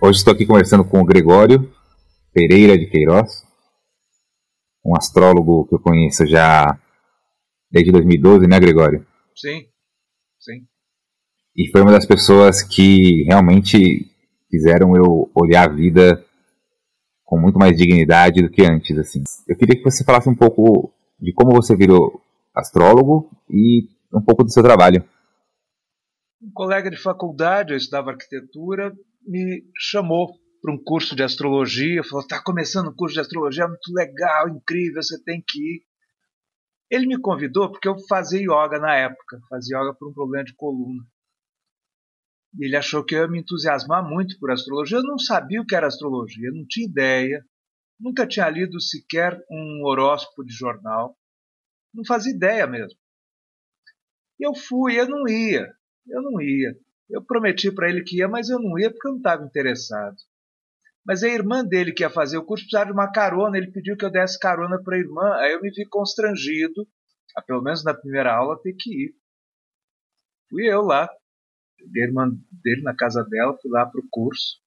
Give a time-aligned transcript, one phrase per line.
[0.00, 1.70] Hoje estou aqui conversando com o Gregório
[2.32, 3.44] Pereira de Queiroz,
[4.84, 6.78] um astrólogo que eu conheço já
[7.70, 9.06] desde 2012, né, Gregório?
[9.36, 9.66] Sim,
[10.40, 10.66] sim.
[11.56, 14.10] E foi uma das pessoas que realmente
[14.50, 16.24] fizeram eu olhar a vida
[17.24, 19.22] com muito mais dignidade do que antes, assim.
[19.46, 22.22] Eu queria que você falasse um pouco de como você virou
[22.54, 25.04] astrólogo e um pouco do seu trabalho.
[26.42, 28.92] Um colega de faculdade, eu estudava arquitetura,
[29.26, 33.92] me chamou para um curso de astrologia, falou: "Está começando um curso de astrologia, muito
[33.92, 35.82] legal, incrível, você tem que ir".
[36.90, 40.54] Ele me convidou porque eu fazia yoga na época, fazia yoga por um problema de
[40.54, 41.02] coluna.
[42.58, 44.98] E ele achou que eu ia me entusiasmar muito por astrologia.
[44.98, 47.44] Eu não sabia o que era astrologia, não tinha ideia,
[47.98, 51.16] nunca tinha lido sequer um horóscopo de jornal,
[51.92, 52.98] não fazia ideia mesmo.
[54.38, 55.72] Eu fui, eu não ia,
[56.06, 56.76] eu não ia.
[57.08, 60.16] Eu prometi para ele que ia, mas eu não ia porque eu não estava interessado.
[61.04, 63.96] Mas a irmã dele que ia fazer o curso precisava de uma carona, ele pediu
[63.96, 66.88] que eu desse carona para a irmã, aí eu me vi constrangido,
[67.36, 69.14] a pelo menos na primeira aula, ter que ir.
[70.48, 71.08] Fui eu lá,
[71.76, 74.60] peguei a irmã dele na casa dela, fui lá para o curso,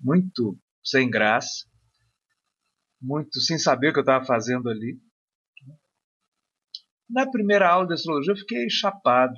[0.00, 1.68] muito sem graça,
[3.00, 5.00] muito sem saber o que eu estava fazendo ali.
[7.08, 9.34] Na primeira aula de astrologia eu fiquei chapado.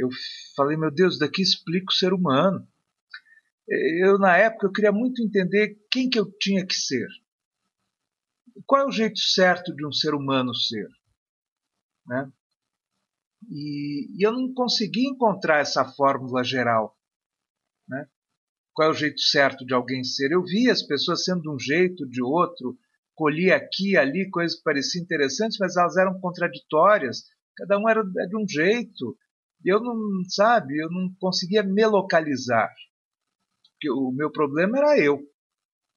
[0.00, 0.08] Eu
[0.56, 2.66] falei, meu Deus, daqui explica o ser humano
[3.70, 7.06] eu na época eu queria muito entender quem que eu tinha que ser.
[8.66, 10.88] Qual é o jeito certo de um ser humano ser?
[12.06, 12.30] Né?
[13.48, 16.98] E, e eu não consegui encontrar essa fórmula geral.
[17.88, 18.08] Né?
[18.74, 20.32] Qual é o jeito certo de alguém ser?
[20.32, 22.76] Eu via as pessoas sendo de um jeito, de outro,
[23.14, 27.24] colhi aqui ali coisas que pareciam interessantes, mas elas eram contraditórias.
[27.56, 29.16] Cada um era de um jeito.
[29.64, 32.70] Eu não, sabe, eu não conseguia me localizar
[33.80, 35.18] porque o meu problema era eu.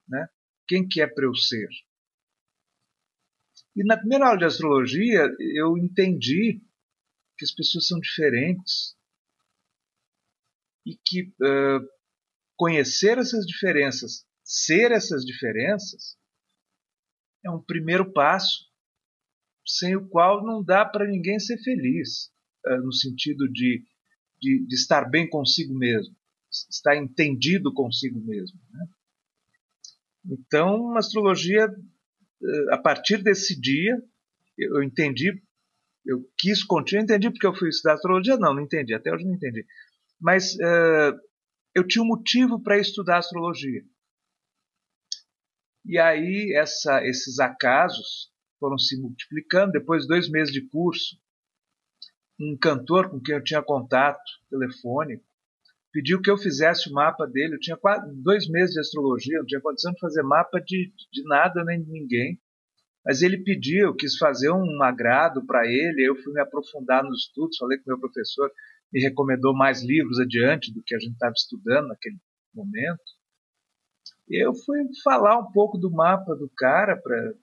[0.07, 0.25] Né?
[0.65, 1.67] Quem que é para eu ser?
[3.75, 5.27] E na primeira aula de astrologia
[5.57, 6.63] eu entendi
[7.37, 8.95] que as pessoas são diferentes
[10.85, 11.85] e que uh,
[12.55, 16.17] conhecer essas diferenças, ser essas diferenças,
[17.43, 18.71] é um primeiro passo
[19.65, 22.32] sem o qual não dá para ninguém ser feliz,
[22.77, 23.83] no sentido de,
[24.39, 26.15] de, de estar bem consigo mesmo
[26.69, 28.59] está entendido consigo mesmo.
[28.71, 28.85] Né?
[30.25, 34.01] Então, a astrologia, eh, a partir desse dia,
[34.57, 35.41] eu entendi,
[36.05, 38.37] eu quis continuar, entendi porque eu fui estudar astrologia?
[38.37, 39.65] Não, não entendi, até hoje não entendi.
[40.19, 41.19] Mas uh,
[41.73, 43.83] eu tinha um motivo para estudar astrologia.
[45.85, 49.73] E aí essa, esses acasos foram se multiplicando.
[49.73, 51.17] Depois de dois meses de curso,
[52.39, 55.23] um cantor com quem eu tinha contato telefônico
[55.93, 57.53] pediu que eu fizesse o mapa dele.
[57.53, 61.23] Eu tinha quase dois meses de astrologia, não tinha condição de fazer mapa de, de
[61.25, 62.41] nada nem de ninguém.
[63.05, 66.03] Mas ele pediu, eu quis fazer um agrado para ele.
[66.03, 68.51] Eu fui me aprofundar nos estudos, falei que meu professor
[68.91, 72.17] me recomendou mais livros adiante do que a gente estava estudando naquele
[72.53, 73.03] momento.
[74.27, 77.33] Eu fui falar um pouco do mapa do cara para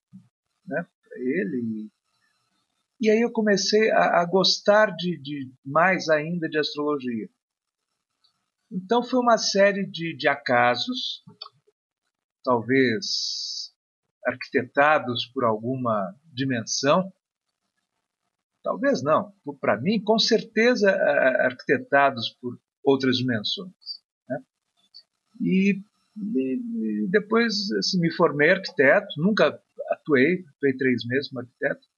[0.67, 0.87] né,
[1.17, 1.89] ele.
[3.00, 7.28] E aí eu comecei a, a gostar de, de mais ainda de astrologia.
[8.71, 11.25] Então foi uma série de, de acasos,
[12.44, 13.75] talvez
[14.27, 17.10] arquitetados por alguma dimensão,
[18.62, 20.91] talvez não, para mim, com certeza
[21.41, 23.72] arquitetados por outras dimensões.
[24.28, 24.39] Né?
[25.41, 25.83] E,
[26.16, 29.60] e, depois assim, me formei arquiteto, nunca
[29.91, 31.90] atuei, atuei três meses como arquiteto,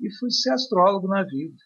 [0.00, 1.56] e fui ser astrólogo na vida.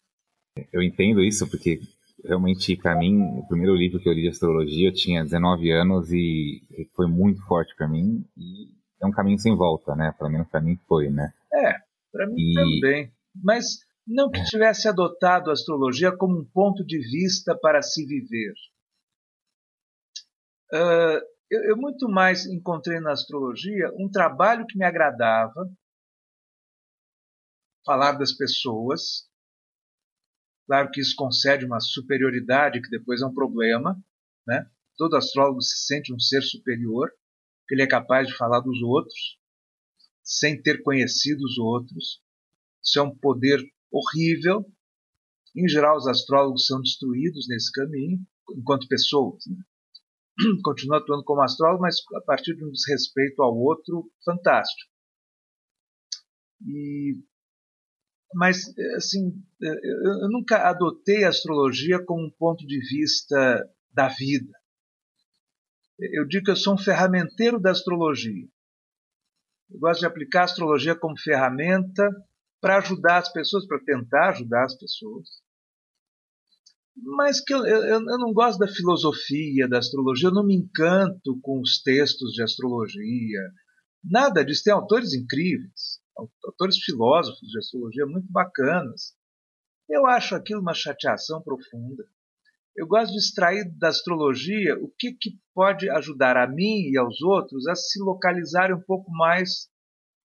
[0.73, 1.81] Eu entendo isso porque
[2.25, 6.11] realmente, para mim, o primeiro livro que eu li de astrologia, eu tinha 19 anos
[6.11, 6.63] e
[6.95, 8.25] foi muito forte para mim.
[8.37, 8.71] E
[9.03, 10.15] é um caminho sem volta, né?
[10.19, 11.33] Pelo menos para mim foi, né?
[11.53, 11.73] É,
[12.13, 12.55] para mim e...
[12.55, 13.13] também.
[13.43, 18.53] Mas não que tivesse adotado a astrologia como um ponto de vista para se viver.
[20.73, 21.21] Uh,
[21.51, 25.69] eu, eu muito mais encontrei na astrologia um trabalho que me agradava,
[27.87, 29.27] falar das pessoas,
[30.67, 33.97] Claro que isso concede uma superioridade, que depois é um problema.
[34.47, 34.69] Né?
[34.97, 37.11] Todo astrólogo se sente um ser superior,
[37.69, 39.39] que ele é capaz de falar dos outros,
[40.23, 42.21] sem ter conhecido os outros.
[42.83, 44.67] Isso é um poder horrível.
[45.55, 48.19] Em geral, os astrólogos são destruídos nesse caminho,
[48.51, 49.45] enquanto pessoas.
[49.47, 49.57] Né?
[50.65, 54.91] Continua atuando como astrólogo, mas a partir de um desrespeito ao outro fantástico.
[56.67, 57.19] E
[58.35, 58.59] mas
[58.97, 64.53] assim eu nunca adotei a astrologia como um ponto de vista da vida
[65.99, 68.47] Eu digo que eu sou um ferramenteiro da astrologia.
[69.71, 72.09] Eu gosto de aplicar a astrologia como ferramenta
[72.61, 75.29] para ajudar as pessoas, para tentar ajudar as pessoas.
[76.97, 81.39] Mas que eu, eu, eu, não gosto da filosofia da astrologia, eu não me encanto
[81.43, 83.41] com os textos de astrologia.
[84.03, 84.65] Nada disso.
[84.65, 86.01] Tem autores incríveis,
[86.45, 89.15] autores filósofos de astrologia muito bacanas.
[89.89, 92.05] Eu acho aquilo uma chateação profunda.
[92.77, 97.23] Eu gosto de extrair da astrologia o que, que pode ajudar a mim e aos
[97.23, 99.71] outros a se localizarem um pouco mais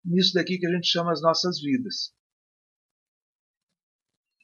[0.04, 2.14] nisso daqui que a gente chama as nossas vidas.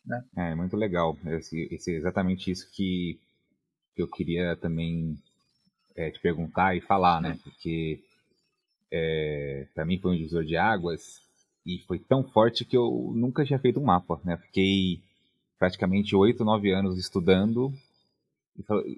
[0.03, 0.23] Né?
[0.35, 1.15] É, muito legal.
[1.25, 3.19] Esse, esse, exatamente isso que,
[3.95, 5.15] que eu queria também
[5.95, 7.37] é, te perguntar e falar, né?
[7.43, 8.03] Porque
[8.91, 11.21] é, para mim foi um divisor de águas
[11.65, 14.37] e foi tão forte que eu nunca tinha feito um mapa, né?
[14.37, 14.99] Fiquei
[15.59, 17.71] praticamente oito, nove anos estudando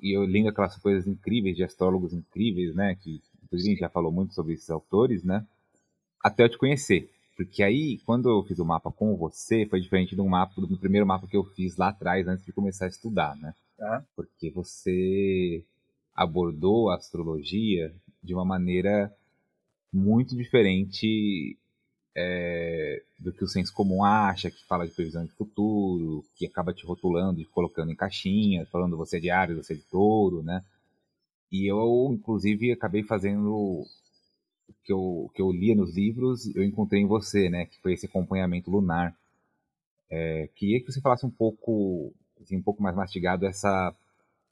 [0.02, 2.96] e eu lendo aquelas coisas incríveis de astrólogos incríveis, né?
[2.96, 5.46] Que inclusive a gente já falou muito sobre esses autores, né?
[6.24, 7.10] Até eu te conhecer.
[7.36, 11.06] Porque aí, quando eu fiz o mapa com você, foi diferente do mapa do primeiro
[11.06, 13.54] mapa que eu fiz lá atrás, antes de começar a estudar, né?
[13.78, 14.06] Tá.
[14.16, 15.64] Porque você
[16.16, 19.12] abordou a astrologia de uma maneira
[19.92, 21.58] muito diferente
[22.16, 26.74] é, do que o senso comum acha, que fala de previsão de futuro, que acaba
[26.74, 30.44] te rotulando e colocando em caixinhas, falando você é de Ares, você é de touro,
[30.44, 30.64] né?
[31.52, 33.86] E eu, inclusive, acabei fazendo o
[34.84, 37.66] que eu, que eu lia nos livros, eu encontrei em você, né?
[37.66, 39.16] Que foi esse acompanhamento lunar.
[40.10, 43.94] É, queria que você falasse um pouco, assim, um pouco mais mastigado essa,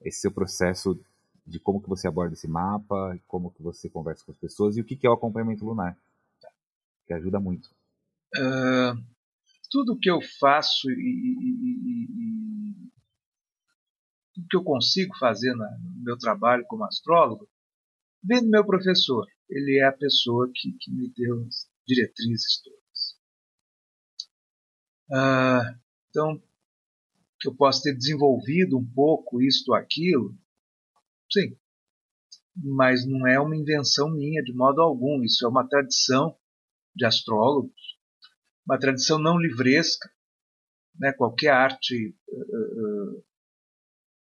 [0.01, 0.99] esse seu processo
[1.45, 4.81] de como que você aborda esse mapa, como que você conversa com as pessoas e
[4.81, 5.97] o que, que é o acompanhamento lunar,
[7.11, 7.69] que ajuda muito.
[8.37, 8.95] Uh,
[9.69, 12.91] tudo que eu faço e, e, e, e,
[14.33, 17.49] tudo que eu consigo fazer na, no meu trabalho como astrólogo
[18.23, 23.19] vem do meu professor ele é a pessoa que, que me deu as diretrizes todas.
[25.11, 25.77] Ah,
[26.09, 26.41] então,
[27.37, 30.33] que eu posso ter desenvolvido um pouco isto ou aquilo,
[31.29, 31.57] sim,
[32.55, 35.21] mas não é uma invenção minha de modo algum.
[35.21, 36.37] Isso é uma tradição
[36.95, 37.97] de astrólogos,
[38.65, 40.09] uma tradição não livresca.
[40.99, 41.13] Né?
[41.13, 43.25] Qualquer arte uh, uh,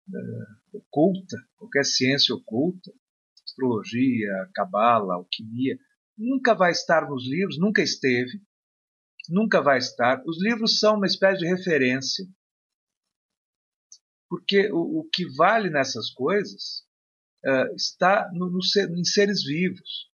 [0.08, 2.92] uh, oculta, qualquer ciência oculta,
[3.44, 5.78] astrologia, cabala, alquimia,
[6.16, 8.42] nunca vai estar nos livros, nunca esteve,
[9.28, 10.22] nunca vai estar.
[10.26, 12.26] Os livros são uma espécie de referência,
[14.28, 16.84] porque o, o que vale nessas coisas
[17.44, 18.60] uh, está no, no,
[18.96, 20.09] em seres vivos.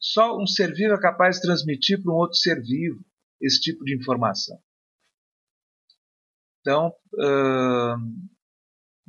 [0.00, 3.04] Só um ser vivo é capaz de transmitir para um outro ser vivo
[3.40, 4.58] esse tipo de informação.
[6.60, 7.96] Então, uh,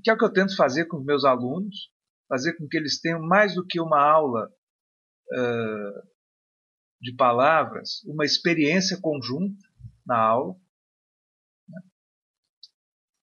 [0.04, 1.92] que é o que eu tento fazer com os meus alunos,
[2.28, 4.50] fazer com que eles tenham mais do que uma aula
[5.32, 6.08] uh,
[7.02, 9.68] de palavras, uma experiência conjunta
[10.06, 10.56] na aula,
[11.68, 11.82] né?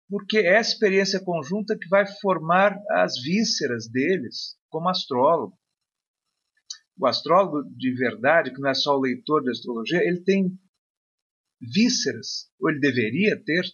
[0.09, 5.59] porque é a experiência conjunta que vai formar as vísceras deles como astrólogo.
[6.99, 10.59] O astrólogo de verdade, que não é só o leitor de astrologia, ele tem
[11.61, 13.65] vísceras, ou ele deveria ter,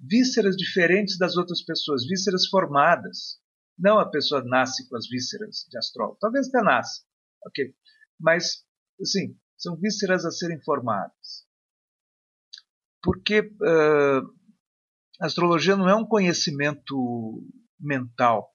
[0.00, 3.40] vísceras diferentes das outras pessoas, vísceras formadas.
[3.78, 6.18] Não a pessoa nasce com as vísceras de astrólogo.
[6.20, 7.02] Talvez até nasça,
[7.46, 7.74] ok?
[8.18, 8.64] Mas,
[9.00, 11.46] assim, são vísceras a serem formadas.
[13.00, 14.34] Porque uh,
[15.20, 17.46] a astrologia não é um conhecimento
[17.78, 18.52] mental.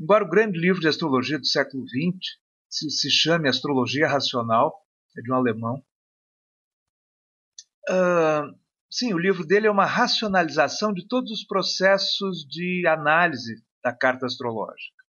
[0.00, 4.74] Embora o grande livro de astrologia do século XX se, se chame Astrologia Racional,
[5.16, 5.82] é de um alemão,
[7.88, 8.58] uh,
[8.90, 14.26] sim, o livro dele é uma racionalização de todos os processos de análise da carta
[14.26, 15.04] astrológica.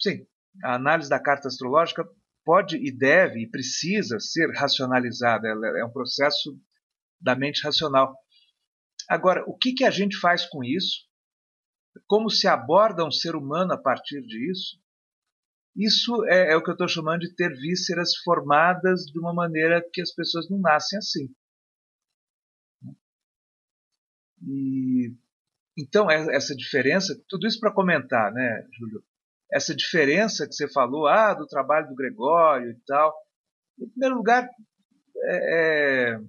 [0.00, 0.26] Sim,
[0.62, 2.08] a análise da carta astrológica
[2.44, 6.58] pode e deve e precisa ser racionalizada, ela é um processo
[7.20, 8.14] da mente racional.
[9.08, 11.06] Agora, o que, que a gente faz com isso?
[12.06, 14.78] Como se aborda um ser humano a partir disso?
[15.76, 19.84] Isso é, é o que eu estou chamando de ter vísceras formadas de uma maneira
[19.92, 21.34] que as pessoas não nascem assim.
[24.46, 25.14] E
[25.76, 29.02] então, é, essa diferença, tudo isso para comentar, né, Júlio?
[29.52, 33.14] Essa diferença que você falou, ah, do trabalho do Gregório e tal.
[33.78, 34.48] Em primeiro lugar,
[35.16, 36.20] é, é,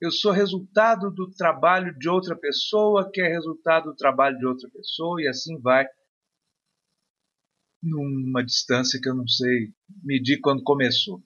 [0.00, 4.68] eu sou resultado do trabalho de outra pessoa, que é resultado do trabalho de outra
[4.70, 5.86] pessoa, e assim vai,
[7.82, 9.72] numa distância que eu não sei
[10.02, 11.22] medir quando começou.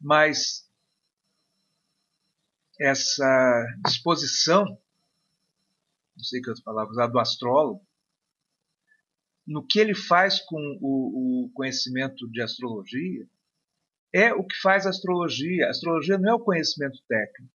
[0.00, 0.68] Mas
[2.78, 4.66] essa disposição
[6.16, 7.86] não sei que outras palavras, do astrólogo,
[9.46, 13.28] no que ele faz com o, o conhecimento de astrologia,
[14.12, 15.66] é o que faz a astrologia.
[15.66, 17.54] A astrologia não é o conhecimento técnico.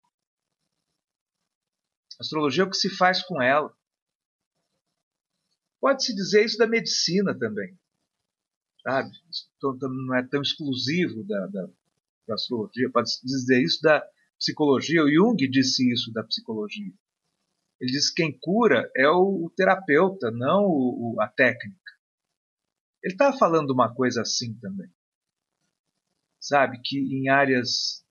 [2.19, 3.73] A astrologia é o que se faz com ela.
[5.81, 7.79] Pode-se dizer isso da medicina também.
[8.83, 9.11] Sabe?
[9.63, 11.69] Não é tão exclusivo da, da,
[12.27, 12.91] da astrologia.
[12.91, 14.05] Pode-se dizer isso da
[14.39, 15.03] psicologia.
[15.03, 16.93] O Jung disse isso da psicologia.
[17.81, 21.79] Ele diz que quem cura é o, o terapeuta, não o, o, a técnica.
[23.03, 24.91] Ele está falando uma coisa assim também.
[26.41, 28.05] Sabe, que em áreas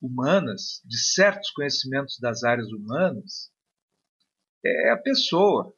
[0.00, 3.52] humanas, de certos conhecimentos das áreas humanas,
[4.64, 5.74] é a pessoa.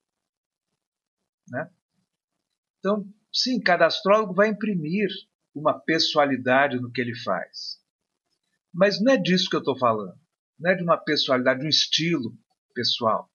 [1.48, 1.70] Né?
[2.78, 5.08] Então, sim, cada astrólogo vai imprimir
[5.54, 7.80] uma pessoalidade no que ele faz.
[8.72, 10.18] Mas não é disso que eu estou falando.
[10.58, 12.36] Não é de uma pessoalidade, de um estilo
[12.74, 13.30] pessoal.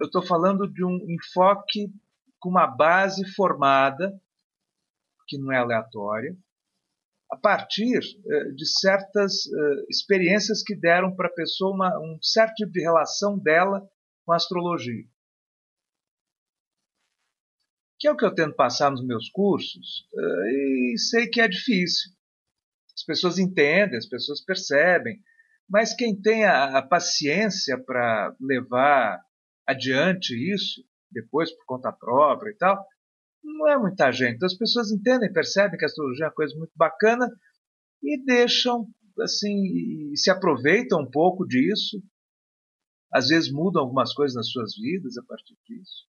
[0.00, 1.92] Eu estou falando de um enfoque
[2.40, 4.20] com uma base formada,
[5.28, 6.36] que não é aleatória,
[7.30, 12.54] a partir uh, de certas uh, experiências que deram para a pessoa uma, um certo
[12.54, 13.88] tipo de relação dela
[14.24, 15.04] com a astrologia.
[18.00, 22.10] Que é o que eu tento passar nos meus cursos, e sei que é difícil.
[22.96, 25.20] As pessoas entendem, as pessoas percebem,
[25.68, 29.20] mas quem tem a, a paciência para levar
[29.66, 32.84] adiante isso, depois por conta própria e tal,
[33.42, 34.36] não é muita gente.
[34.36, 37.28] Então, as pessoas entendem, percebem que a astrologia é uma coisa muito bacana
[38.02, 38.86] e deixam,
[39.20, 42.02] assim, e se aproveitam um pouco disso.
[43.12, 46.09] Às vezes mudam algumas coisas nas suas vidas a partir disso.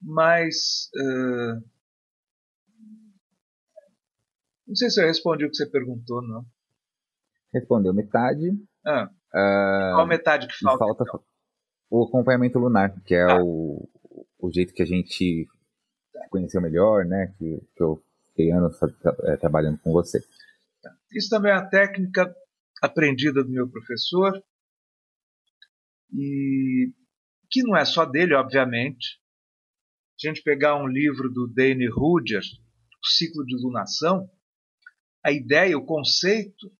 [0.00, 0.88] Mas.
[0.94, 1.62] Uh,
[4.66, 6.44] não sei se eu respondi o que você perguntou, não.
[7.52, 8.50] Respondeu metade.
[8.84, 10.84] Ah, uh, qual metade que falta?
[10.84, 11.24] falta então?
[11.90, 13.42] O acompanhamento lunar, que é ah.
[13.42, 13.88] o,
[14.38, 15.48] o jeito que a gente
[16.30, 17.34] conheceu melhor, né?
[17.38, 18.78] Que, que eu fiquei anos
[19.24, 20.20] é, trabalhando com você.
[20.82, 20.94] Tá.
[21.12, 22.34] Isso também é uma técnica
[22.82, 24.32] aprendida do meu professor
[26.12, 26.92] e
[27.50, 29.20] que não é só dele, obviamente.
[30.18, 34.28] A gente pegar um livro do Dane Rudger, O Ciclo de Lunação,
[35.24, 36.72] a ideia, o conceito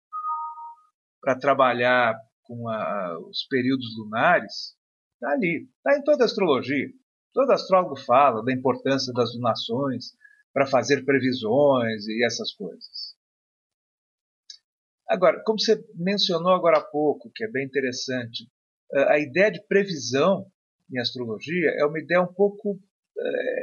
[1.21, 4.75] para trabalhar com a, os períodos lunares
[5.13, 6.89] está ali, está em toda a astrologia.
[7.33, 10.17] Todo astrólogo fala da importância das lunações
[10.51, 13.15] para fazer previsões e essas coisas.
[15.07, 18.51] Agora, como você mencionou agora há pouco, que é bem interessante,
[19.07, 20.51] a ideia de previsão
[20.91, 22.79] em astrologia é uma ideia um pouco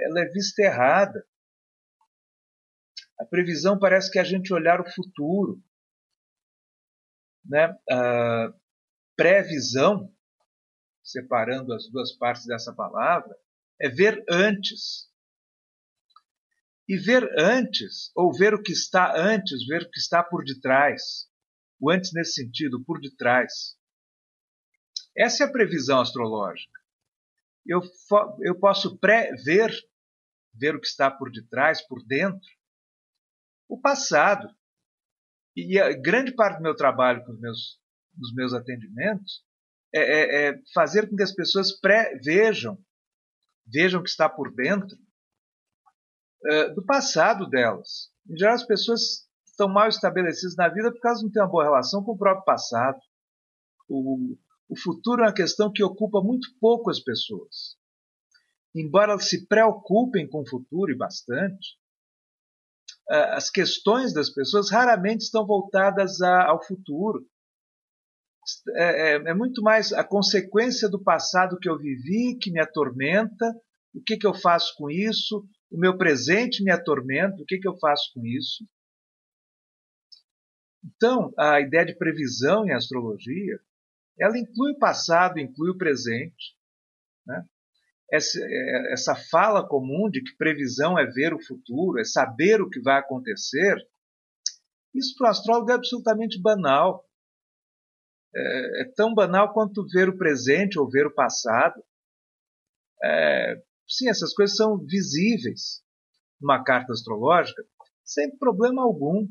[0.04, 1.26] ela é vista errada.
[3.18, 5.62] A previsão parece que é a gente olhar o futuro.
[7.44, 7.74] Né?
[7.90, 8.52] A
[9.16, 10.12] previsão,
[11.02, 13.34] separando as duas partes dessa palavra,
[13.80, 15.10] é ver antes.
[16.88, 21.28] E ver antes, ou ver o que está antes, ver o que está por detrás.
[21.80, 23.76] O antes nesse sentido, por detrás.
[25.16, 26.85] Essa é a previsão astrológica.
[27.68, 27.80] Eu,
[28.40, 29.72] eu posso pré-ver,
[30.54, 32.48] ver o que está por detrás, por dentro,
[33.68, 34.48] o passado.
[35.54, 37.80] E a grande parte do meu trabalho com os meus,
[38.16, 39.42] nos meus atendimentos
[39.94, 42.78] é, é, é fazer com que as pessoas pré-vejam
[43.66, 44.96] vejam o que está por dentro
[46.44, 48.10] uh, do passado delas.
[48.28, 51.64] Em geral, as pessoas estão mal estabelecidas na vida porque elas não têm uma boa
[51.64, 52.98] relação com o próprio passado.
[53.88, 54.36] O,
[54.68, 57.76] o futuro é uma questão que ocupa muito pouco as pessoas.
[58.74, 61.78] Embora elas se preocupem com o futuro e bastante,
[63.08, 67.24] as questões das pessoas raramente estão voltadas ao futuro.
[68.74, 73.54] É, é, é, muito mais a consequência do passado que eu vivi que me atormenta.
[73.94, 75.46] O que, que eu faço com isso?
[75.70, 77.42] O meu presente me atormenta.
[77.42, 78.64] O que, que eu faço com isso?
[80.84, 83.58] Então, a ideia de previsão em astrologia,
[84.18, 86.56] ela inclui o passado, inclui o presente.
[87.26, 87.44] Né?
[88.10, 92.70] Essa, é, essa fala comum de que previsão é ver o futuro, é saber o
[92.70, 93.76] que vai acontecer,
[94.94, 97.06] isso para o astrólogo é absolutamente banal
[98.36, 101.82] é, é tão banal quanto ver o presente ou ver o passado.
[103.02, 105.82] É, sim, essas coisas são visíveis
[106.40, 107.64] numa carta astrológica
[108.04, 109.26] sem problema algum.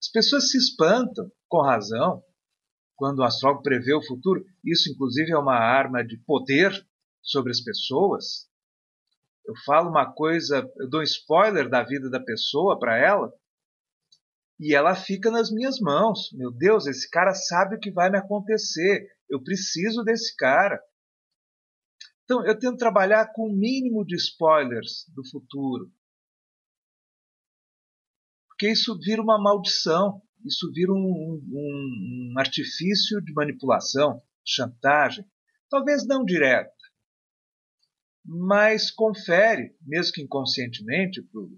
[0.00, 2.24] As pessoas se espantam, com razão,
[3.02, 4.44] quando o astrólogo prevê o futuro.
[4.64, 6.70] Isso, inclusive, é uma arma de poder
[7.20, 8.48] sobre as pessoas.
[9.44, 13.32] Eu falo uma coisa, eu dou um spoiler da vida da pessoa para ela,
[14.56, 16.30] E ela fica nas minhas mãos.
[16.32, 19.04] Meu Deus, esse cara sabe o que vai me acontecer.
[19.28, 20.80] Eu preciso desse cara.
[22.22, 25.90] Então, eu tento trabalhar com o mínimo de spoilers do futuro.
[28.46, 35.24] Porque isso vira uma maldição, isso vira um, um, um artifício de manipulação, chantagem.
[35.70, 36.72] Talvez não direta,
[38.24, 41.50] mas confere, mesmo que inconscientemente para o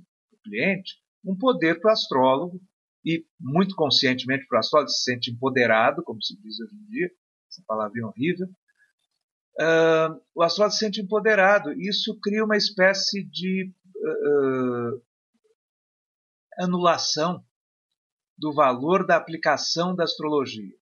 [0.43, 2.61] cliente, um poder para o astrólogo
[3.05, 7.11] e muito conscientemente para o astrólogo se sente empoderado, como se diz hoje em dia,
[7.51, 8.47] essa palavra é horrível.
[9.61, 15.03] Uh, o astrólogo se sente empoderado isso cria uma espécie de uh,
[16.59, 17.45] anulação
[18.37, 20.77] do valor da aplicação da astrologia.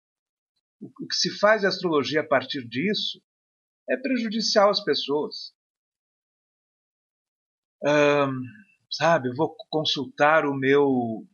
[0.79, 3.21] O, que se faz de astrologia a partir disso
[3.89, 5.53] é prejudicial às pessoas.
[7.83, 8.41] Um,
[8.89, 11.27] sabe, eu vou consultar o meu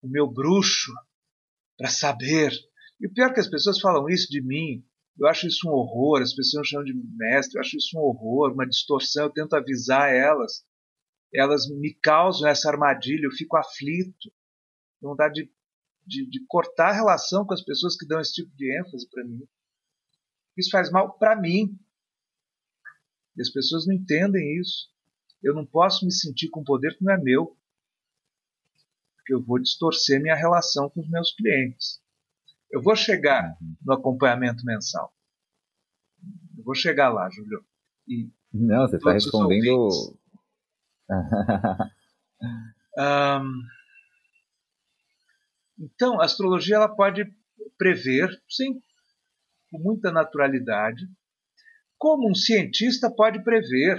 [0.00, 0.92] o meu bruxo
[1.76, 2.52] para saber.
[3.00, 4.84] E o pior é que as pessoas falam isso de mim.
[5.18, 6.22] Eu acho isso um horror.
[6.22, 7.56] As pessoas me chamam de mestre.
[7.56, 9.24] Eu acho isso um horror, uma distorção.
[9.24, 10.64] Eu tento avisar elas.
[11.34, 13.24] Elas me causam essa armadilha.
[13.24, 14.32] Eu fico aflito.
[15.00, 15.52] Vontade de,
[16.06, 19.24] de, de cortar a relação com as pessoas que dão esse tipo de ênfase para
[19.24, 19.46] mim.
[20.56, 21.78] Isso faz mal para mim.
[23.36, 24.90] E as pessoas não entendem isso.
[25.42, 27.56] Eu não posso me sentir com poder que não é meu
[29.28, 32.00] porque eu vou distorcer minha relação com os meus clientes.
[32.70, 35.12] Eu vou chegar no acompanhamento mensal.
[36.56, 37.62] Eu vou chegar lá, Júlio.
[38.06, 39.90] E Não, você está respondendo.
[42.98, 43.62] um,
[45.78, 47.24] então, a astrologia ela pode
[47.76, 48.82] prever, sim,
[49.70, 51.06] com muita naturalidade,
[51.96, 53.98] como um cientista pode prever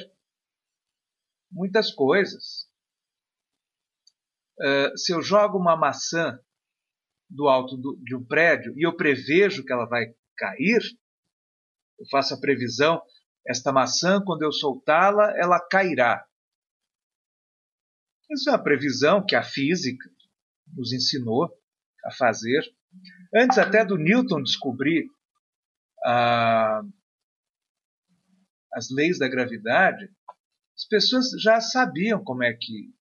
[1.52, 2.68] muitas coisas.
[4.60, 6.38] Uh, se eu jogo uma maçã
[7.30, 10.82] do alto do, de um prédio e eu prevejo que ela vai cair,
[11.98, 13.02] eu faço a previsão,
[13.48, 16.26] esta maçã, quando eu soltá-la, ela cairá.
[18.30, 20.10] Isso é uma previsão que a física
[20.74, 21.59] nos ensinou
[22.06, 22.62] a fazer.
[23.34, 25.06] Antes até do Newton descobrir
[26.06, 26.82] ah,
[28.74, 30.10] as leis da gravidade,
[30.76, 32.94] as pessoas já sabiam como é que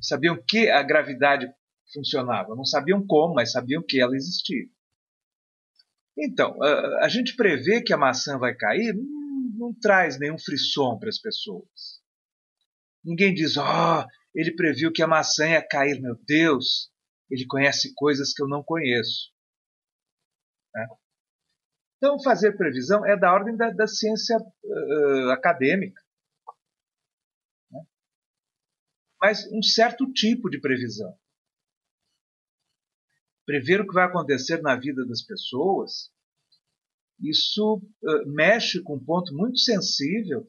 [0.00, 1.48] sabiam que a gravidade
[1.92, 2.54] funcionava.
[2.54, 4.66] Não sabiam como, mas sabiam que ela existia.
[6.16, 10.98] Então, a, a gente prevê que a maçã vai cair não, não traz nenhum frisson
[10.98, 12.02] para as pessoas.
[13.04, 16.90] Ninguém diz, ó, oh, ele previu que a maçã ia cair, meu Deus,
[17.30, 19.32] ele conhece coisas que eu não conheço.
[20.74, 20.86] Né?
[21.96, 26.04] Então, fazer previsão é da ordem da, da ciência uh, acadêmica.
[29.24, 31.18] mas um certo tipo de previsão.
[33.46, 36.12] Prever o que vai acontecer na vida das pessoas,
[37.18, 40.46] isso uh, mexe com um ponto muito sensível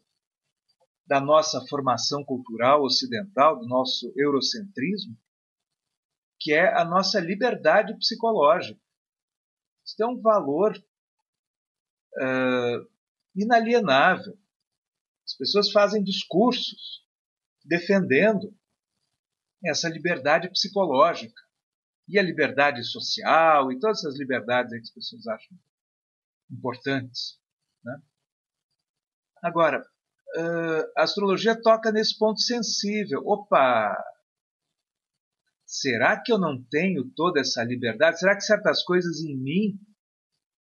[1.06, 5.16] da nossa formação cultural ocidental, do nosso eurocentrismo,
[6.40, 8.80] que é a nossa liberdade psicológica.
[9.86, 10.76] Isso tem um valor
[12.18, 12.90] uh,
[13.36, 14.38] inalienável.
[15.26, 17.06] As pessoas fazem discursos
[17.64, 18.56] defendendo
[19.64, 21.42] essa liberdade psicológica
[22.08, 25.58] e a liberdade social e todas essas liberdades que as pessoas acham
[26.52, 27.40] importantes.
[27.84, 28.00] Né?
[29.42, 29.84] Agora,
[30.96, 33.22] a astrologia toca nesse ponto sensível.
[33.26, 33.96] Opa!
[35.66, 38.20] Será que eu não tenho toda essa liberdade?
[38.20, 39.80] Será que certas coisas em mim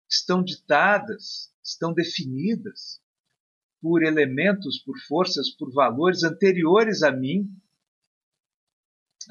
[0.10, 3.02] estão ditadas, estão definidas
[3.82, 7.50] por elementos, por forças, por valores anteriores a mim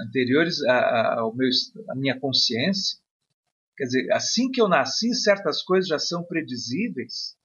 [0.01, 1.49] anteriores a, a, ao meu,
[1.89, 2.99] à minha consciência.
[3.77, 7.37] Quer dizer, assim que eu nasci, certas coisas já são predizíveis.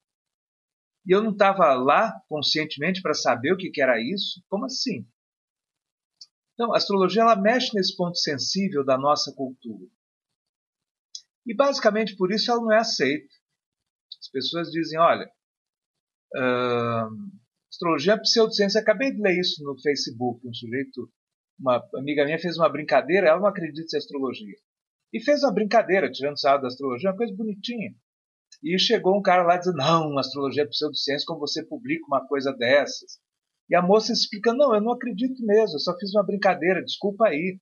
[1.07, 4.43] E eu não estava lá conscientemente para saber o que, que era isso?
[4.49, 5.07] Como assim?
[6.53, 9.87] Então, a astrologia ela mexe nesse ponto sensível da nossa cultura.
[11.45, 13.33] E basicamente por isso ela não é aceita.
[14.19, 15.31] As pessoas dizem: olha,
[16.35, 17.39] uh,
[17.69, 18.81] astrologia é pseudociência.
[18.81, 20.45] Acabei de ler isso no Facebook.
[20.45, 21.09] Um sujeito
[21.59, 24.55] uma amiga minha fez uma brincadeira, ela não acredita em astrologia.
[25.11, 27.95] E fez uma brincadeira, tirando sarro da astrologia, uma coisa bonitinha.
[28.63, 32.51] E chegou um cara lá dizendo: Não, astrologia é pseudociência, como você publica uma coisa
[32.53, 33.19] dessas?
[33.69, 37.27] E a moça explica: Não, eu não acredito mesmo, eu só fiz uma brincadeira, desculpa
[37.27, 37.59] aí.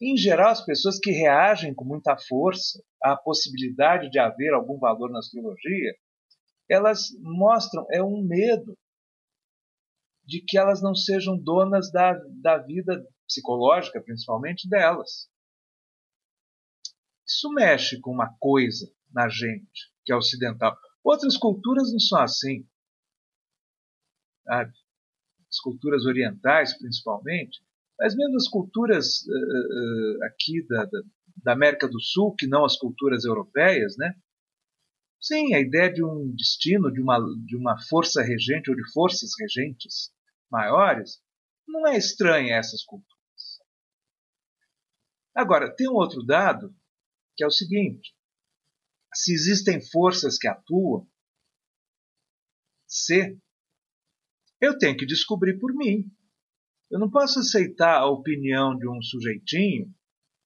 [0.00, 5.10] Em geral, as pessoas que reagem com muita força à possibilidade de haver algum valor
[5.10, 5.92] na astrologia,
[6.70, 8.78] elas mostram é um medo
[10.24, 15.28] de que elas não sejam donas da, da vida psicológica, principalmente delas.
[17.26, 20.76] Isso mexe com uma coisa na gente, que é ocidental.
[21.02, 22.68] Outras culturas não são assim.
[24.44, 24.72] Sabe?
[25.48, 27.60] As culturas orientais, principalmente,
[27.98, 31.00] mas mesmo as culturas uh, uh, aqui da, da,
[31.44, 34.14] da, América do Sul, que não as culturas europeias, né?
[35.20, 39.30] Sim, a ideia de um destino, de uma, de uma força regente ou de forças
[39.40, 40.12] regentes
[40.50, 41.20] maiores,
[41.66, 43.18] não é estranha a essas culturas.
[45.34, 46.74] Agora, tem um outro dado,
[47.36, 48.14] que é o seguinte:
[49.14, 51.06] se existem forças que atuam,
[52.86, 53.38] se
[54.60, 56.10] eu tenho que descobrir por mim.
[56.90, 59.94] Eu não posso aceitar a opinião de um sujeitinho,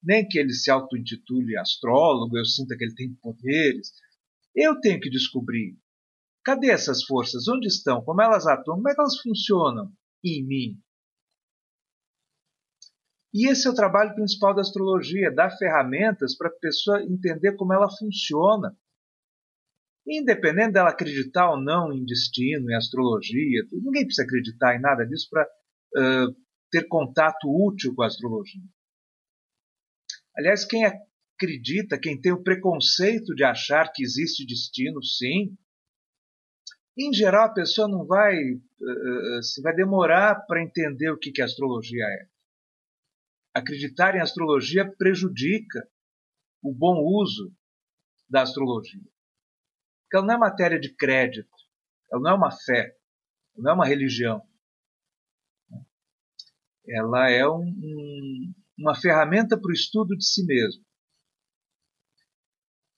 [0.02, 3.92] nem que ele se auto-intitule astrólogo, eu sinta que ele tem poderes.
[4.54, 5.76] Eu tenho que descobrir
[6.44, 9.92] cadê essas forças, onde estão, como elas atuam, como é que elas funcionam
[10.24, 10.80] em mim.
[13.34, 17.72] E esse é o trabalho principal da astrologia, dar ferramentas para a pessoa entender como
[17.72, 18.76] ela funciona.
[20.06, 25.28] Independente dela acreditar ou não em destino, em astrologia, ninguém precisa acreditar em nada disso
[25.30, 26.36] para uh,
[26.70, 28.62] ter contato útil com a astrologia.
[30.36, 35.56] Aliás, quem acredita, quem tem o preconceito de achar que existe destino, sim,
[36.98, 41.40] em geral a pessoa não vai, uh, se vai demorar para entender o que, que
[41.40, 42.31] a astrologia é
[43.54, 45.86] acreditar em astrologia prejudica
[46.62, 47.54] o bom uso
[48.28, 49.02] da astrologia.
[50.02, 51.50] Porque ela não é matéria de crédito,
[52.10, 52.96] ela não é uma fé,
[53.54, 54.46] ela não é uma religião.
[56.86, 60.84] Ela é um, um, uma ferramenta para o estudo de si mesmo.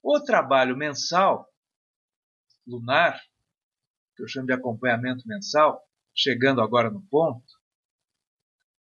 [0.02, 1.48] O trabalho mensal,
[2.66, 3.20] lunar,
[4.16, 5.82] que eu chamo de acompanhamento mensal,
[6.14, 7.44] chegando agora no ponto,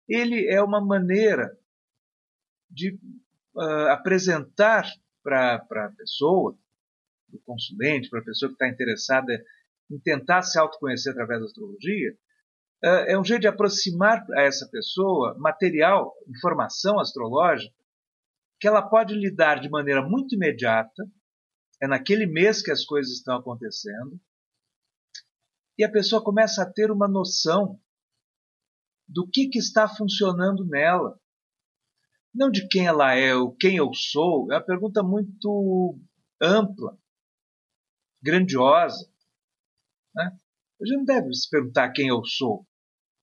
[0.09, 1.57] ele é uma maneira
[2.71, 2.99] de
[3.55, 4.87] uh, apresentar
[5.23, 6.59] para a pessoa,
[7.29, 9.33] para o consulente, para a pessoa que está interessada
[9.91, 12.13] em tentar se autoconhecer através da astrologia,
[12.85, 17.75] uh, é um jeito de aproximar a essa pessoa material, informação astrológica,
[18.61, 21.05] que ela pode lidar de maneira muito imediata,
[21.83, 24.19] é naquele mês que as coisas estão acontecendo,
[25.77, 27.81] e a pessoa começa a ter uma noção
[29.09, 31.19] do que, que está funcionando nela.
[32.35, 35.99] Não de quem ela é ou quem eu sou, é uma pergunta muito
[36.41, 36.99] ampla,
[38.21, 39.09] grandiosa.
[40.15, 40.37] Né?
[40.81, 42.67] A gente não deve se perguntar quem eu sou.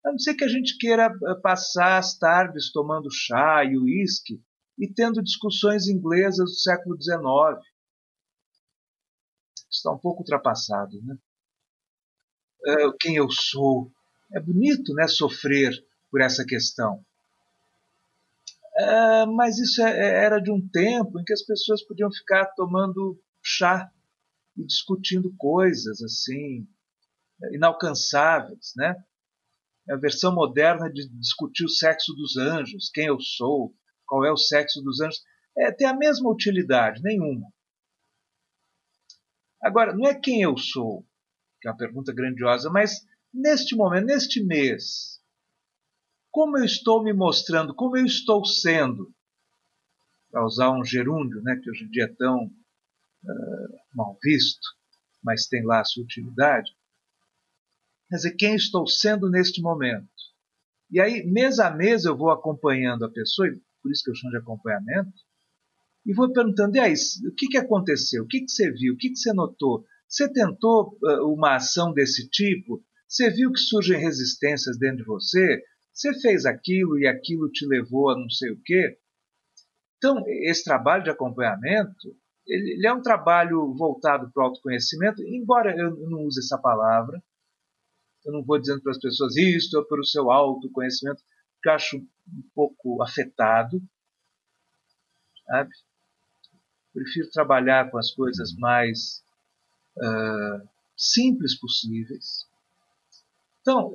[0.05, 4.41] A não ser que a gente queira eh, passar as tardes tomando chá e uísque
[4.77, 7.21] e tendo discussões inglesas do século XIX.
[9.69, 11.15] Está um pouco ultrapassado, né?
[12.63, 13.91] Uh, quem eu sou,
[14.33, 15.71] é bonito né, sofrer
[16.09, 17.03] por essa questão.
[18.75, 22.45] É, mas isso é, é, era de um tempo em que as pessoas podiam ficar
[22.55, 23.91] tomando chá
[24.57, 26.67] e discutindo coisas assim
[27.51, 28.95] inalcançáveis, né?
[29.89, 34.37] A versão moderna de discutir o sexo dos anjos, quem eu sou, qual é o
[34.37, 35.23] sexo dos anjos,
[35.57, 37.51] é, tem a mesma utilidade, nenhuma.
[39.61, 41.05] Agora, não é quem eu sou,
[41.59, 45.19] que é uma pergunta grandiosa, mas neste momento, neste mês,
[46.31, 49.13] como eu estou me mostrando, como eu estou sendo,
[50.31, 54.65] para usar um gerúndio, né, que hoje em dia é tão uh, mal visto,
[55.21, 56.71] mas tem lá a sua utilidade.
[58.09, 60.09] Quer dizer, quem estou sendo neste momento?
[60.89, 64.15] E aí, mês a mês, eu vou acompanhando a pessoa, e por isso que eu
[64.15, 65.13] chamo de acompanhamento,
[66.05, 66.93] e vou perguntando, e aí,
[67.27, 68.23] o que, que aconteceu?
[68.23, 68.93] O que, que você viu?
[68.93, 69.85] O que, que você notou?
[70.07, 72.83] Você tentou uh, uma ação desse tipo?
[73.12, 75.62] Você viu que surgem resistências dentro de você?
[75.91, 78.97] Você fez aquilo e aquilo te levou a não sei o quê?
[79.97, 82.15] Então, esse trabalho de acompanhamento,
[82.47, 87.21] ele, é um trabalho voltado para o autoconhecimento, embora eu não use essa palavra,
[88.26, 91.21] eu não vou dizendo para as pessoas isto é para o seu autoconhecimento,
[91.62, 93.84] que eu acho um pouco afetado,
[95.45, 95.69] sabe?
[96.93, 99.21] Prefiro trabalhar com as coisas mais
[99.97, 102.50] uh, simples possíveis,
[103.62, 103.93] então,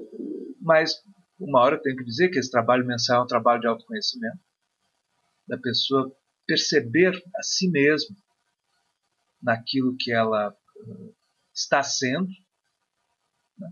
[0.60, 0.94] mas
[1.38, 4.38] uma hora eu tenho que dizer que esse trabalho mensal é um trabalho de autoconhecimento,
[5.46, 6.10] da pessoa
[6.46, 8.16] perceber a si mesma
[9.42, 11.14] naquilo que ela uh,
[11.54, 12.28] está sendo.
[13.58, 13.68] Né?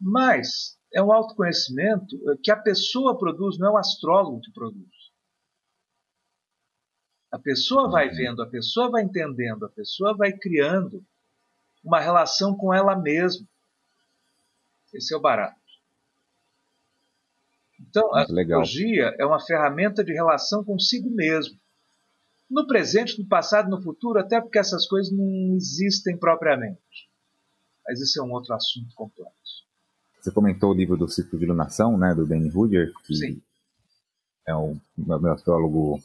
[0.00, 5.04] Mas é um autoconhecimento que a pessoa produz, não é o astrólogo que produz.
[7.32, 8.14] A pessoa vai uhum.
[8.14, 11.04] vendo, a pessoa vai entendendo, a pessoa vai criando
[11.82, 13.44] uma relação com ela mesma.
[14.94, 15.58] Esse é o barato.
[17.80, 21.58] Então, a astrologia é uma ferramenta de relação consigo mesmo.
[22.50, 26.80] No presente, no passado, no futuro, até porque essas coisas não existem propriamente.
[27.86, 29.64] Mas isso é um outro assunto complexo.
[30.20, 33.42] Você comentou o livro do Ciclo de Iluminação, né, do Danny Rudier, que Sim.
[34.46, 36.00] é o meu astrólogo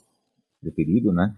[0.60, 1.34] preferido, né?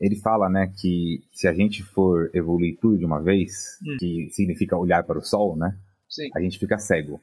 [0.00, 3.96] Ele fala, né, que se a gente for evoluir tudo de uma vez, hum.
[3.98, 5.78] que significa olhar para o sol, né?
[6.08, 6.30] Sim.
[6.34, 7.20] A gente fica cego.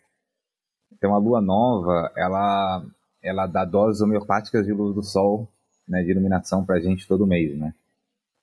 [0.91, 2.86] Então a lua nova, ela
[3.22, 5.48] ela dá doses homeopáticas de luz do sol,
[5.88, 7.74] né, de iluminação para a gente todo mês, né?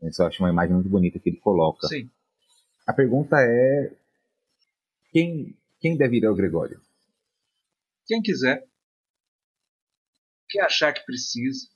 [0.02, 1.88] Isso eu acho uma imagem muito bonita que ele coloca.
[1.88, 2.08] Sim.
[2.86, 3.92] A pergunta é
[5.12, 6.80] quem quem deve ir ao Gregório?
[8.06, 8.66] Quem quiser.
[10.48, 11.68] Quem achar que precisa.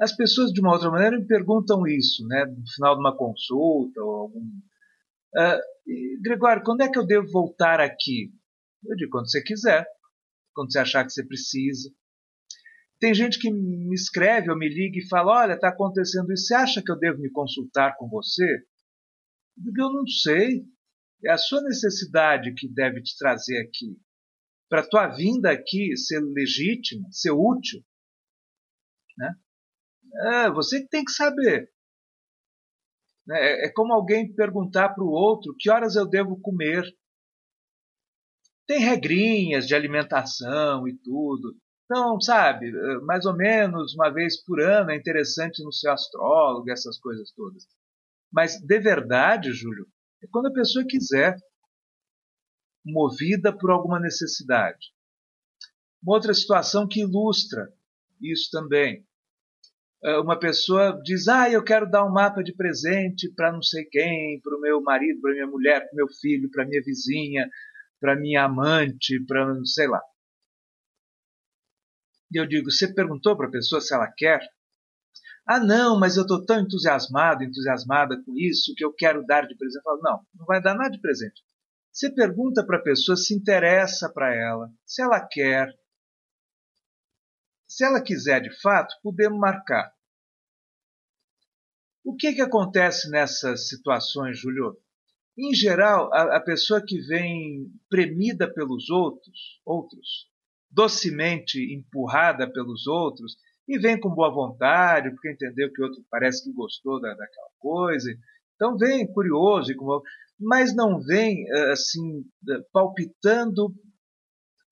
[0.00, 4.02] As pessoas, de uma outra maneira, me perguntam isso, né, no final de uma consulta
[4.02, 4.50] ou algum.
[5.36, 8.32] Uh, Gregório, quando é que eu devo voltar aqui?
[8.84, 9.86] Eu digo, quando você quiser,
[10.54, 11.90] quando você achar que você precisa.
[12.98, 16.54] Tem gente que me escreve ou me liga e fala: Olha, está acontecendo isso, você
[16.54, 18.44] acha que eu devo me consultar com você?
[18.44, 20.64] Eu digo, eu não sei.
[21.24, 23.98] É a sua necessidade que deve te trazer aqui.
[24.68, 27.82] Para a tua vinda aqui ser legítima, ser útil.
[29.18, 29.34] Né?
[30.32, 31.70] É, você tem que saber.
[33.30, 36.84] É, é como alguém perguntar para o outro que horas eu devo comer.
[38.66, 41.56] Tem regrinhas de alimentação e tudo.
[41.84, 42.70] Então, sabe,
[43.02, 47.66] mais ou menos uma vez por ano é interessante no seu astrólogo, essas coisas todas.
[48.32, 49.86] Mas de verdade, Júlio,
[50.22, 51.36] é quando a pessoa quiser,
[52.84, 54.92] movida por alguma necessidade.
[56.02, 57.72] Uma outra situação que ilustra
[58.20, 59.06] isso também.
[60.02, 63.84] É, uma pessoa diz: Ah, eu quero dar um mapa de presente para não sei
[63.84, 67.48] quem, para o meu marido, para minha mulher, para meu filho, para minha vizinha,
[68.00, 70.00] para minha amante, para sei lá.
[72.32, 74.40] E eu digo: Você perguntou para a pessoa se ela quer?
[75.46, 79.56] Ah, não, mas eu estou tão entusiasmado, entusiasmada com isso, que eu quero dar de
[79.56, 79.78] presente.
[79.78, 81.42] Eu falo, não, não vai dar nada de presente.
[81.92, 85.68] Você pergunta para a pessoa se interessa para ela, se ela quer.
[87.70, 89.94] Se ela quiser de fato, podemos marcar.
[92.04, 94.76] O que, que acontece nessas situações, Júlio?
[95.38, 100.28] Em geral, a, a pessoa que vem premida pelos outros, outros,
[100.68, 103.36] docemente empurrada pelos outros,
[103.68, 107.50] e vem com boa vontade, porque entendeu que o outro parece que gostou da, daquela
[107.60, 108.10] coisa.
[108.56, 109.72] Então vem curioso,
[110.40, 112.24] mas não vem eh, assim
[112.72, 113.72] palpitando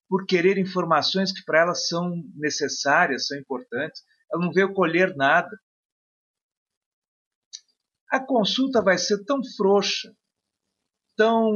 [0.08, 4.02] por querer informações que para elas são necessárias, são importantes.
[4.32, 5.50] Ela não veio colher nada.
[8.10, 10.10] A consulta vai ser tão frouxa,
[11.16, 11.52] tão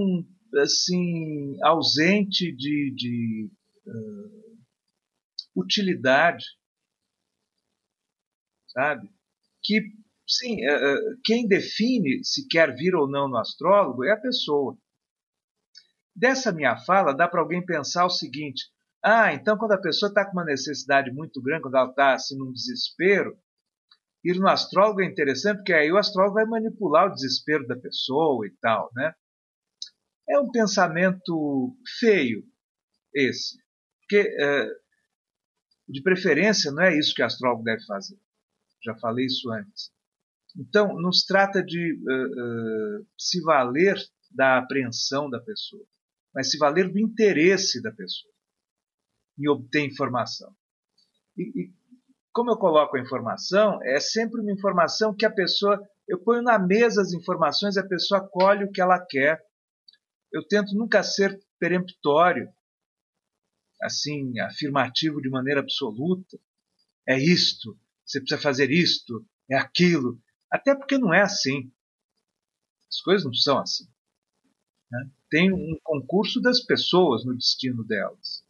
[0.59, 3.51] assim ausente de, de
[3.87, 4.61] uh,
[5.57, 6.45] utilidade
[8.73, 9.09] sabe?
[9.63, 9.81] Que,
[10.27, 14.77] sim, é, quem define se quer vir ou não no astrólogo é a pessoa.
[16.15, 18.71] Dessa minha fala, dá para alguém pensar o seguinte:
[19.03, 22.37] ah, então quando a pessoa está com uma necessidade muito grande, quando ela está assim
[22.37, 23.37] num desespero,
[24.25, 28.47] ir no astrólogo é interessante, porque aí o astrólogo vai manipular o desespero da pessoa
[28.47, 29.15] e tal, né?
[30.29, 32.45] É um pensamento feio
[33.15, 33.59] esse,
[34.01, 34.67] porque é,
[35.89, 38.17] de preferência não é isso que o astrólogo deve fazer
[38.85, 39.91] já falei isso antes.
[40.57, 43.97] Então, não se trata de uh, uh, se valer
[44.31, 45.85] da apreensão da pessoa,
[46.35, 48.33] mas se valer do interesse da pessoa
[49.39, 50.55] em obter informação.
[51.37, 51.73] E, e
[52.33, 55.81] como eu coloco a informação, é sempre uma informação que a pessoa.
[56.09, 59.45] Eu ponho na mesa as informações, a pessoa colhe o que ela quer.
[60.33, 62.53] Eu tento nunca ser peremptório,
[63.83, 66.39] assim, afirmativo de maneira absoluta.
[67.07, 70.21] É isto, você precisa fazer isto, é aquilo.
[70.51, 71.73] Até porque não é assim.
[72.89, 73.87] As coisas não são assim.
[74.93, 75.11] Né?
[75.31, 78.45] Tem um concurso das pessoas no destino delas.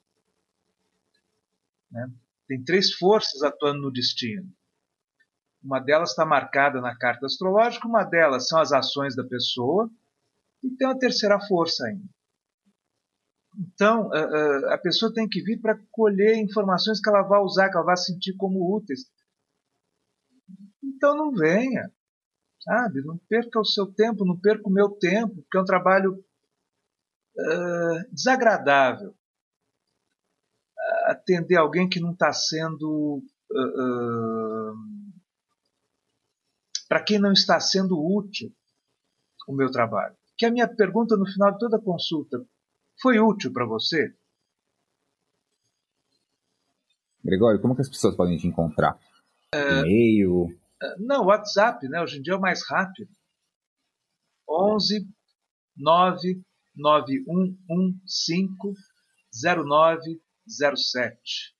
[1.89, 2.13] Né?
[2.49, 4.53] Tem três forças atuando no destino.
[5.63, 9.89] Uma delas está marcada na carta astrológica, uma delas são as ações da pessoa,
[10.61, 12.05] e tem uma terceira força ainda.
[13.57, 17.85] Então, a, pessoa tem que vir para colher informações que ela vai usar, que ela
[17.85, 19.05] vai sentir como úteis.
[20.83, 21.93] Então não venha,
[22.61, 23.03] sabe?
[23.03, 26.25] Não perca o seu tempo, não perca o meu tempo, porque é um trabalho
[27.37, 29.14] uh, desagradável.
[31.07, 33.23] Atender alguém que não está sendo.
[33.51, 34.92] Uh, uh,
[36.88, 38.55] para quem não está sendo útil
[39.49, 40.16] o meu trabalho.
[40.37, 42.45] Que a minha pergunta no final de toda consulta
[43.01, 44.14] foi útil para você?
[47.25, 48.99] Gregório, como que as pessoas podem te encontrar?
[49.55, 50.49] Uh, E-mail?
[50.99, 52.03] Não, WhatsApp, né?
[52.03, 53.11] Hoje em dia é o mais rápido.
[54.49, 55.09] 11
[55.77, 56.42] 9
[56.77, 58.77] 9115
[59.35, 61.55] 0907.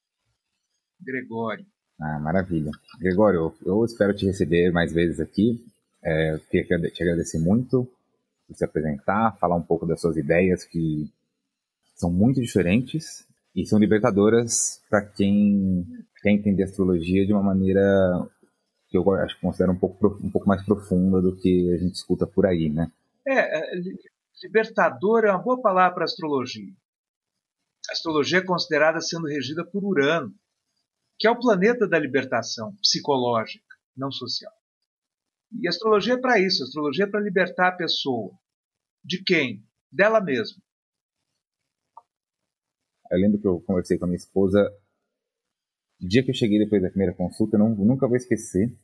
[1.01, 1.67] Gregório.
[2.01, 2.71] Ah, maravilha.
[2.99, 5.65] Gregório, eu espero te receber mais vezes aqui.
[6.03, 7.89] É, queria te agradecer muito
[8.47, 11.11] por se apresentar, falar um pouco das suas ideias que
[11.95, 15.87] são muito diferentes e são libertadoras para quem
[16.23, 18.29] quer entender astrologia de uma maneira
[18.89, 22.27] que eu acho considero um pouco, um pouco mais profunda do que a gente escuta
[22.27, 22.91] por aí, né?
[23.27, 23.81] É, é
[24.43, 26.73] libertador é uma boa palavra para astrologia.
[27.89, 30.35] A astrologia é considerada sendo regida por Urano,
[31.19, 34.53] que é o planeta da libertação psicológica, não social.
[35.61, 38.33] E a astrologia é para isso, a astrologia é para libertar a pessoa.
[39.05, 39.65] De quem?
[39.91, 40.63] Dela mesma.
[43.11, 44.59] Eu lembro que eu conversei com a minha esposa.
[46.01, 48.75] O dia que eu cheguei depois da primeira consulta, eu não, nunca vou esquecer.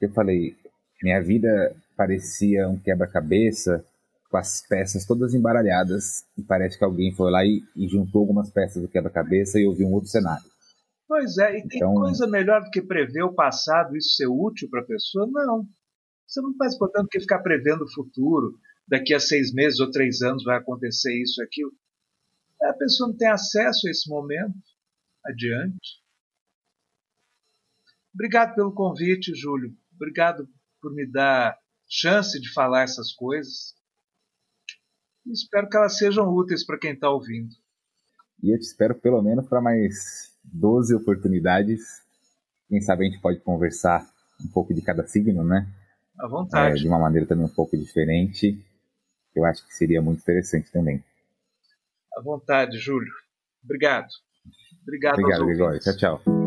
[0.00, 0.56] Eu falei,
[1.02, 3.84] minha vida parecia um quebra-cabeça,
[4.30, 8.48] com as peças todas embaralhadas, e parece que alguém foi lá e, e juntou algumas
[8.48, 10.48] peças do quebra-cabeça e eu vi um outro cenário.
[11.08, 14.68] Pois é, e tem então, coisa melhor do que prever o passado, isso ser útil
[14.70, 15.26] para a pessoa?
[15.28, 15.66] Não.
[16.24, 18.56] Você não faz, portanto, que ficar prevendo o futuro.
[18.86, 21.72] Daqui a seis meses ou três anos vai acontecer isso, aquilo.
[22.62, 24.54] A pessoa não tem acesso a esse momento.
[25.26, 26.00] Adiante.
[28.14, 29.74] Obrigado pelo convite, Júlio.
[29.94, 30.48] Obrigado
[30.80, 33.74] por me dar chance de falar essas coisas.
[35.26, 37.50] E espero que elas sejam úteis para quem está ouvindo.
[38.42, 41.80] E eu te espero pelo menos para mais 12 oportunidades.
[42.68, 44.08] Quem sabe a gente pode conversar
[44.42, 45.66] um pouco de cada signo, né?
[46.18, 46.78] À vontade.
[46.78, 48.58] É, de uma maneira também um pouco diferente.
[49.34, 51.02] Eu acho que seria muito interessante também.
[52.16, 53.12] À vontade, Júlio.
[53.62, 54.08] Obrigado.
[54.82, 55.80] Obrigado, Obrigado, Gregório.
[55.80, 56.39] Tchau, tchau.